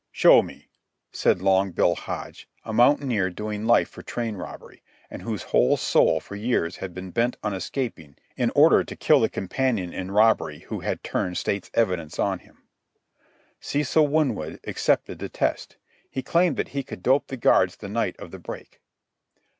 "Show 0.11 0.41
me," 0.41 0.67
said 1.11 1.43
Long 1.43 1.69
Bill 1.73 1.93
Hodge, 1.93 2.49
a 2.65 2.73
mountaineer 2.73 3.29
doing 3.29 3.67
life 3.67 3.87
for 3.87 4.01
train 4.01 4.35
robbery, 4.35 4.81
and 5.11 5.21
whose 5.21 5.43
whole 5.43 5.77
soul 5.77 6.19
for 6.19 6.35
years 6.35 6.77
had 6.77 6.95
been 6.95 7.11
bent 7.11 7.37
on 7.43 7.53
escaping 7.53 8.15
in 8.35 8.51
order 8.55 8.83
to 8.83 8.95
kill 8.95 9.19
the 9.19 9.29
companion 9.29 9.93
in 9.93 10.09
robbery 10.09 10.61
who 10.61 10.79
had 10.79 11.03
turned 11.03 11.37
state's 11.37 11.69
evidence 11.75 12.17
on 12.17 12.39
him. 12.39 12.63
Cecil 13.59 14.07
Winwood 14.07 14.59
accepted 14.65 15.19
the 15.19 15.29
test. 15.29 15.77
He 16.09 16.23
claimed 16.23 16.57
that 16.57 16.69
he 16.69 16.81
could 16.81 17.03
dope 17.03 17.27
the 17.27 17.37
guards 17.37 17.75
the 17.75 17.87
night 17.87 18.15
of 18.17 18.31
the 18.31 18.39
break. 18.39 18.81